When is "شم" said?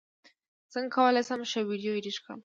1.27-1.41